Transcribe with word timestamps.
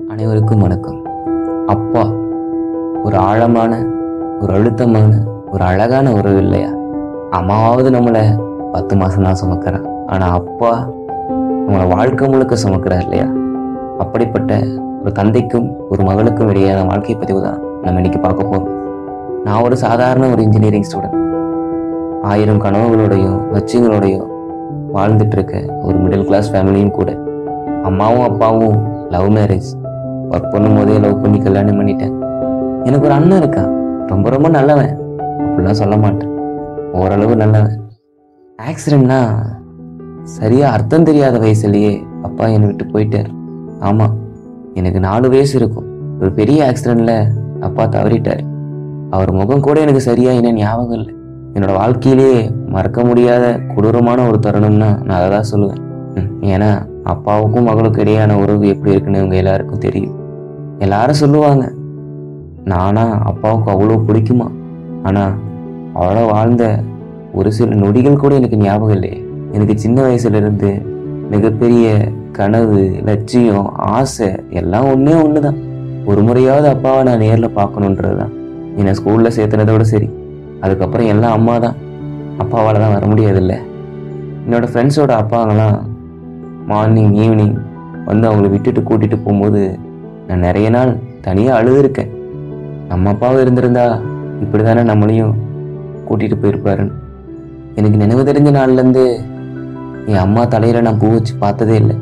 அனைவருக்கும் 0.00 0.58
வணக்கம். 0.58 0.98
அப்பா 1.66 2.02
ஒரு 3.04 3.16
ஆழமான 3.16 3.72
ஒரு 4.40 4.52
அழுத்தமான 4.52 5.12
ஒரு 5.50 5.64
அழகான 5.64 6.12
உறவு 6.12 6.36
இல்லையா? 6.36 6.68
அம்மாவாவது 7.30 7.90
நம்மளை 7.90 8.22
பத்து 8.72 8.96
மாசம் 8.96 9.22
தான் 9.22 9.38
சுமக்கிறான். 9.42 9.86
ஆனா 10.06 10.26
அப்பா 10.30 10.70
நம்மளை 11.66 11.88
வாழ்க்கை 11.88 12.28
முழுக்க 12.28 12.56
சுமக்கிறார் 12.56 13.02
இல்லையா? 13.02 13.26
அப்படிப்பட்ட 13.98 14.58
ஒரு 15.02 15.12
தந்தைக்கும் 15.12 15.76
ஒரு 15.88 16.02
மகளுக்கும் 16.02 16.48
இடையான 16.48 16.86
வாழ்க்கை 16.86 17.16
பதிவு 17.16 17.42
தான் 17.42 17.58
நம்ம 17.82 17.96
இன்னைக்கு 17.96 18.20
பார்க்க 18.20 18.44
போகிறோம் 18.44 18.68
நான் 19.44 19.62
ஒரு 19.62 19.76
சாதாரண 19.76 20.28
ஒரு 20.28 20.42
இன்ஜினியரிங் 20.42 20.86
ஸ்டூடெண்ட் 20.90 21.18
ஆயிரம் 22.24 22.60
கனவுகளோடையும் 22.60 23.40
லட்சியங்களோடையும் 23.52 24.28
வாழ்ந்துட்டு 24.92 25.32
இருக்க 25.32 25.64
ஒரு 25.82 25.98
மிடில் 25.98 26.24
கிளாஸ் 26.24 26.52
ஃபேமிலியும் 26.52 26.90
கூட. 26.90 27.10
அம்மாவும் 27.84 28.28
அப்பாவும் 28.30 28.78
லவ் 29.10 29.30
மேரேஜ் 29.30 29.68
ஒர்க் 30.30 30.50
பண்ணும் 30.50 30.76
போதே 30.76 30.98
லவ் 30.98 31.22
பண்ணி 31.22 31.38
கல்யாணம் 31.38 31.80
பண்ணிட்டேன். 31.80 32.14
எனக்கு 32.84 33.06
ஒரு 33.06 33.14
அண்ணன் 33.14 33.42
இருக்கான். 33.42 33.70
ரொம்ப 34.06 34.30
ரொம்ப 34.30 34.48
நல்லவன். 34.48 34.98
அப்படிலாம் 35.38 35.80
சொல்ல 35.82 35.96
மாட்டேன். 35.96 36.32
ஓரளவு 36.92 37.36
நல்லவன். 37.36 37.80
ஆக்சிடென்ட்னா 38.62 39.20
சரியாக 40.22 40.72
அர்த்தம் 40.72 41.02
தெரியாத 41.02 41.38
வயசுலயே 41.38 42.02
அப்பா 42.22 42.46
என்னை 42.46 42.66
விட்டு 42.66 42.84
போயிட்டார். 42.84 43.28
ஆமாம் 43.80 44.14
எனக்கு 44.74 45.00
நாலு 45.00 45.28
வயசு 45.28 45.58
இருக்கும். 45.58 45.86
ஒரு 46.20 46.30
பெரிய 46.32 46.72
ஆக்சிடெண்ட்டில் 46.72 47.26
அப்பா 47.60 47.84
தவறிட்டார். 47.84 48.42
அவர் 49.10 49.32
முகம் 49.32 49.60
கூட 49.60 49.80
எனக்கு 49.80 50.00
சரியாக 50.00 50.36
என்ன 50.36 50.52
ஞாபகம் 50.52 50.98
இல்லை. 50.98 51.14
என்னோட 51.54 51.72
வாழ்க்கையிலேயே 51.72 52.50
மறக்க 52.66 53.04
முடியாத 53.04 53.60
கொடூரமான 53.74 54.26
ஒரு 54.26 54.38
தருணம்னா 54.46 55.02
நான் 55.04 55.18
அதை 55.20 55.28
தான் 55.30 55.50
சொல்லுவேன். 55.52 55.85
ஏன்னா 56.52 56.70
அப்பாவுக்கும் 57.04 57.62
மகளுக்கும் 57.62 58.04
இடையான 58.04 58.36
உறவு 58.42 58.68
எப்படி 58.68 58.92
இருக்குன்னு 58.92 59.18
இவங்க 59.18 59.36
எல்லாருக்கும் 59.36 59.78
தெரியும். 59.78 60.14
எல்லாரும் 60.78 61.20
சொல்லுவாங்க 61.22 61.64
நானா 62.64 63.04
அப்பாவுக்கு 63.30 63.70
அவ்வளோ 63.70 63.98
பிடிக்குமா? 64.08 64.46
ஆனால் 65.02 65.34
அவளோ 65.94 66.24
வாழ்ந்த 66.26 66.64
ஒரு 67.32 67.52
சில 67.52 67.74
நொடிகள் 67.74 68.22
கூட 68.22 68.34
எனக்கு 68.34 68.56
ஞாபகம் 68.56 68.96
இல்லையே. 68.96 69.18
எனக்கு 69.52 69.74
சின்ன 69.78 70.02
வயசுலேருந்து 70.02 70.70
மிகப்பெரிய 71.30 71.86
கனவு 72.32 72.80
லட்சியம் 73.02 73.68
ஆசை 73.94 74.28
எல்லாம் 74.50 74.88
ஒன்று 74.88 75.40
தான் 75.40 75.58
ஒரு 76.06 76.20
முறையாவது 76.22 76.68
அப்பாவை 76.68 77.02
நான் 77.02 77.18
நேரில் 77.18 77.56
பார்க்கணுன்றது 77.58 78.16
தான் 78.16 78.32
என்னை 78.76 78.92
ஸ்கூலில் 78.94 79.34
சேர்த்துனதோட 79.36 79.80
சரி. 79.80 80.08
அதுக்கப்புறம் 80.60 81.06
எல்லாம் 81.06 81.32
அம்மா 81.32 81.58
தான் 81.58 81.76
அப்பாவால் 82.38 82.82
தான் 82.82 82.94
வர 82.94 83.06
முடியாதுல்ல. 83.06 83.54
என்னோடய 84.46 84.70
ஃப்ரெண்ட்ஸோட 84.72 85.12
அப்பாங்களாம் 85.22 85.76
மார்னிங் 86.70 87.12
ஈவினிங் 87.24 87.56
வந்து 88.08 88.28
அவங்கள 88.28 88.48
விட்டுட்டு 88.54 88.80
கூட்டிட்டு 88.88 89.16
போகும்போது 89.24 89.62
நான் 90.26 90.44
நிறைய 90.46 90.68
நாள் 90.70 90.92
தனியாக 91.26 91.58
அழுதுருக்கேன். 91.60 92.10
நம்ம 92.90 93.10
அப்பாவும் 93.12 93.42
இருந்திருந்தா 93.44 93.86
இப்படி 94.44 94.62
தானே 94.64 94.82
நம்மளையும் 94.90 95.34
கூட்டிட்டு 96.08 96.36
போயிருப்பாருன்னு. 96.42 96.94
எனக்கு 97.78 98.00
நினைவு 98.02 98.22
தெரிஞ்ச 98.28 98.50
நாள்லேருந்து 98.58 99.04
என் 100.10 100.22
அம்மா 100.24 100.42
தலையில் 100.44 100.84
நான் 100.86 100.98
பூ 100.98 101.08
வச்சு 101.14 101.34
பார்த்ததே 101.44 101.76
இல்லை. 101.82 101.96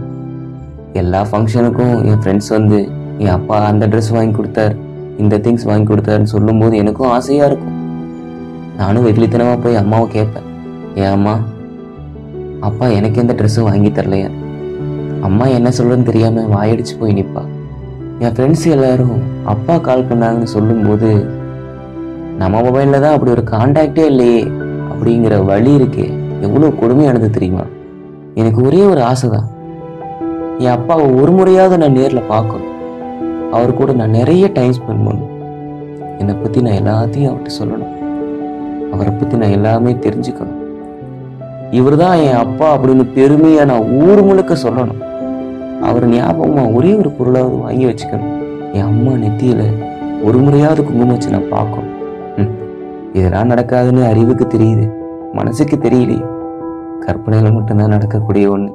எல்லா 0.92 1.20
ஃபங்க்ஷனுக்கும் 1.30 1.94
என் 2.08 2.20
ஃப்ரெண்ட்ஸ் 2.22 2.50
வந்து 2.56 2.78
என் 3.18 3.34
அப்பா 3.38 3.58
அந்த 3.70 3.86
ட்ரெஸ் 3.86 4.12
வாங்கி 4.16 4.34
கொடுத்தார் 4.36 4.74
இந்த 5.22 5.38
திங்ஸ் 5.44 5.68
வாங்கி 5.70 5.86
கொடுத்தாருன்னு 5.92 6.34
சொல்லும்போது 6.34 6.76
எனக்கும் 6.76 7.12
ஆசையாக 7.16 7.48
இருக்கும். 7.50 7.76
நானும் 8.76 9.06
வெகுளித்தனமாக 9.06 9.58
போய் 9.64 9.80
அம்மாவை 9.82 10.06
கேட்பேன். 10.08 10.48
ஏன் 10.94 11.12
அம்மா 11.16 11.34
அப்பா 12.60 12.86
எனக்கு 12.86 13.20
எந்த 13.22 13.34
ட்ரெஸ்ஸும் 13.38 13.68
வாங்கி 13.70 13.90
தரலையா? 13.90 14.30
அம்மா 15.26 15.44
என்ன 15.58 15.68
சொல்றதுன்னு 15.76 16.08
தெரியாம 16.10 16.42
வாயடிச்சு 16.54 16.94
போய் 17.00 17.16
நிற்பா 17.18 17.42
என் 18.24 18.34
ஃப்ரெண்ட்ஸ் 18.34 18.66
எல்லாரும் 18.74 19.16
அப்பா 19.52 19.74
கால் 19.86 20.08
பண்ணாங்கன்னு 20.10 20.50
சொல்லும்போது 20.56 21.10
நம்ம 22.40 22.60
மொபைலில் 22.66 23.02
தான் 23.04 23.14
அப்படி 23.16 23.32
ஒரு 23.36 23.44
கான்டாக்டே 23.52 24.04
இல்லையே 24.12 24.40
அப்படிங்கிற 24.90 25.34
வழி 25.50 25.72
இருக்கே. 25.78 26.06
எவ்வளோ 26.46 26.68
கொடுமையானது 26.80 27.28
தெரியுமா? 27.36 27.64
எனக்கு 28.40 28.60
ஒரே 28.68 28.80
ஒரு 28.92 29.00
ஆசை 29.10 29.28
தான். 29.30 29.48
என் 30.64 30.74
அப்பாவை 30.76 31.06
ஒரு 31.20 31.32
முறையாவது 31.38 31.78
நான் 31.82 31.96
நேரில் 31.98 32.30
பார்க்கணும். 32.32 32.72
அவர் 33.56 33.78
கூட 33.80 33.92
நான் 34.00 34.16
நிறைய 34.18 34.44
டைம் 34.58 34.74
ஸ்பெண்ட் 34.78 35.06
பண்ணணும். 35.06 35.32
என்னை 36.20 36.34
பற்றி 36.42 36.60
நான் 36.66 36.78
எல்லாத்தையும் 36.82 37.30
அவர்கிட்ட 37.30 37.52
சொல்லணும். 37.60 37.94
அவரை 38.92 39.12
பற்றி 39.12 39.36
நான் 39.42 39.56
எல்லாமே 39.58 39.92
தெரிஞ்சுக்கணும். 40.06 40.60
இவர் 41.78 41.96
தான் 41.96 42.18
என் 42.28 42.42
அப்பா 42.44 42.66
அப்படின்னு 42.76 43.06
பெருமையாக 43.18 43.70
நான் 43.72 43.88
ஊர் 44.04 44.22
முழுக்க 44.28 44.54
சொல்லணும். 44.66 45.00
அவர் 45.82 46.08
ஞாபகமா 46.08 46.74
ஒரே 46.74 46.94
ஒரு 46.94 47.10
பொருளாவது 47.18 47.56
வாங்கி 47.60 47.84
வச்சுக்கணும். 47.86 48.34
என் 48.72 48.88
அம்மா 48.92 49.12
நெத்தியில 49.12 49.62
ஒரு 50.22 50.38
முறையாவது 50.38 50.84
குங்குமம் 50.84 51.08
வச்சு 51.08 51.30
நான் 51.30 51.52
பார்க்கணும். 51.52 51.90
இதெல்லாம் 53.12 53.50
நடக்காதுன்னு 53.50 54.08
அறிவுக்கு 54.08 54.46
தெரியுது. 54.46 54.86
மனசுக்கு 55.32 55.76
தெரியலையே. 55.76 56.24
கற்பனையில 57.06 57.52
மட்டும்தான் 57.54 57.94
நடக்கக்கூடிய 57.94 58.50
ஒண்ணு. 58.50 58.70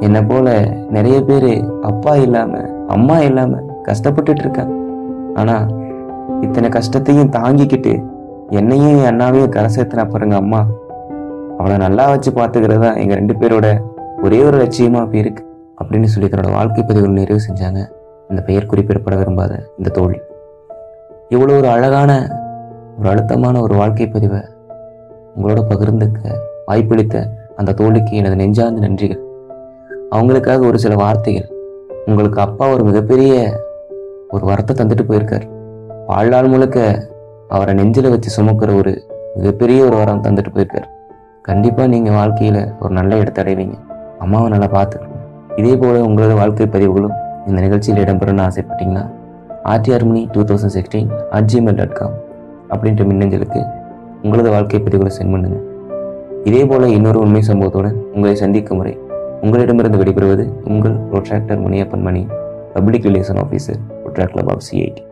என்னை 0.00 0.22
போல 0.22 0.74
நிறைய 0.90 1.24
பேர் 1.24 1.66
அப்பா 1.80 2.16
இல்லாம 2.16 2.60
அம்மா 2.88 3.18
இல்லாமல் 3.20 3.68
கஷ்டப்பட்டுட்டு 3.88 4.42
இருக்காங்க. 4.44 4.74
ஆனா 5.34 5.66
இத்தனை 6.40 6.68
கஷ்டத்தையும் 6.68 7.30
தாங்கிக்கிட்டு 7.30 7.92
என்னையும் 8.50 8.96
என் 8.98 9.10
அண்ணாவையும் 9.10 9.48
கரை 9.48 9.70
சேர்த்துனா 9.76 10.10
பாருங்க 10.10 10.36
அம்மா. 10.36 10.60
அவளை 11.58 11.76
நல்லா 11.76 12.08
வச்சு 12.10 12.30
பார்த்துக்கிறது 12.30 12.78
தான் 12.78 12.96
எங்கள் 12.96 13.16
ரெண்டு 13.16 13.34
பேரோட 13.40 13.68
ஒரே 14.22 14.42
ஒரு 14.42 14.56
லட்சியமா 14.62 15.00
அப்படி 15.04 15.22
இருக்குது 15.24 15.50
அப்படின்னு 15.82 16.10
சொல்லி 16.14 16.28
தன்னோட 16.28 16.50
வாழ்க்கை 16.52 16.82
பதிவுகள் 16.82 17.18
நிறைவு 17.18 17.40
செஞ்சாங்க. 17.48 17.80
இந்த 18.30 18.42
பெயர் 18.42 18.68
குறிப்பிடப்பட 18.70 19.16
விரும்பாத 19.16 19.52
இந்த 19.78 19.90
தோழி. 19.90 20.18
இவ்வளோ 21.30 21.56
ஒரு 21.58 21.68
அழகான 21.68 22.10
ஒரு 22.98 23.08
அழுத்தமான 23.08 23.60
ஒரு 23.60 23.74
வாழ்க்கை 23.74 24.06
பதிவை 24.08 24.40
உங்களோட 25.36 25.60
பகிர்ந்துக்க 25.70 26.32
வாய்ப்பளித்த 26.66 27.16
அந்த 27.56 27.72
தோழிக்கு 27.72 28.12
எனது 28.20 28.36
நெஞ்சார்ந்த 28.36 28.82
நன்றிகள். 28.86 29.22
அவங்களுக்காக 30.16 30.66
ஒரு 30.66 30.78
சில 30.78 30.94
வார்த்தைகள். 30.94 31.48
உங்களுக்கு 32.06 32.40
அப்பா 32.40 32.64
ஒரு 32.68 32.84
மிகப்பெரிய 32.84 33.32
ஒரு 34.28 34.44
வரத்தை 34.46 34.72
தந்துட்டு 34.78 35.04
போயிருக்கார். 35.08 35.46
வாழ்நாள் 36.06 36.48
முழுக்க 36.48 36.78
அவரை 37.48 37.74
நெஞ்சில் 37.74 38.10
வச்சு 38.10 38.30
சுமக்கிற 38.36 38.70
ஒரு 38.76 38.92
மிகப்பெரிய 39.36 39.80
ஒரு 39.84 39.96
வரம் 39.96 40.22
தந்துட்டு 40.24 40.52
போயிருக்கார். 40.54 40.88
கண்டிப்பாக 41.42 41.88
நீங்கள் 41.88 42.14
வாழ்க்கையில் 42.14 42.60
ஒரு 42.80 42.92
நல்ல 42.94 43.16
இடத்தை 43.16 43.40
அடைவீங்க. 43.44 43.76
அம்மாவை 44.18 44.48
நல்லா 44.48 44.68
பார்த்துக்கணும். 44.76 45.11
இதே 45.58 45.76
போல 45.76 46.04
உங்களோட 46.04 46.34
வாழ்க்கை 46.34 46.66
பதிவுகளும் 46.66 47.14
இந்த 47.46 47.60
நிகழ்ச்சியில் 47.60 48.00
இடம்பெறணும்னு 48.00 48.44
ஆசைப்பட்டீங்கன்னா 48.46 49.04
RTR 49.64 50.04
Mani 50.04 50.28
two 50.32 50.40
thousand 50.40 50.70
sixteen 50.70 51.10
at 51.30 51.48
Gmail 51.52 51.76
dot 51.76 51.92
com 51.92 52.14
அப்படின்ற 52.70 53.04
மின்னஞ்சலுக்கு 53.06 53.60
உங்களது 54.22 54.50
வாழ்க்கை 54.50 54.80
பதிவுகளை 54.80 55.12
சென்ட் 55.18 55.32
பண்ணுங்கள் 55.34 55.64
இதே 56.44 56.64
போல 56.64 56.88
இன்னொரு 56.88 57.18
உண்மை 57.18 57.42
சம்பவத்துடன் 57.42 57.96
உங்களை 58.14 58.34
சந்திக்கும் 58.34 58.76
முறை. 58.76 58.94
உங்களிடமிருந்து 59.42 59.98
விடைபெறுவது 59.98 60.44
உங்கள் 60.64 60.96
Rotaractor 61.10 61.62
Muniyappan 61.62 62.02
Mani 62.02 62.22
public 62.74 63.06
relation 63.06 63.36
officer 63.36 63.80
Rotaract 64.02 64.32
club 64.32 64.50
of 64.50 64.64
CID 64.70 65.02